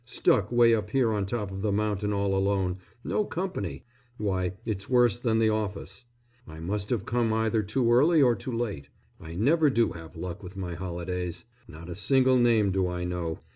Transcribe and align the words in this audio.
"Stuck 0.03 0.51
'way 0.51 0.73
up 0.73 0.89
here 0.89 1.11
on 1.11 1.27
top 1.27 1.51
of 1.51 1.61
the 1.61 1.71
mountain 1.71 2.11
all 2.11 2.33
alone, 2.33 2.79
no 3.03 3.23
company; 3.23 3.85
why 4.17 4.53
it's 4.65 4.89
worse 4.89 5.19
than 5.19 5.37
the 5.37 5.51
office. 5.51 6.05
I 6.47 6.59
must 6.59 6.89
have 6.89 7.05
come 7.05 7.31
either 7.31 7.61
too 7.61 7.91
early 7.93 8.19
or 8.19 8.33
too 8.35 8.51
late. 8.51 8.89
I 9.19 9.35
never 9.35 9.69
do 9.69 9.91
have 9.91 10.15
luck 10.15 10.41
with 10.41 10.57
my 10.57 10.73
holidays. 10.73 11.45
Not 11.67 11.87
a 11.87 11.93
single 11.93 12.39
name 12.39 12.71
do 12.71 12.87
I 12.87 13.03
know. 13.03 13.37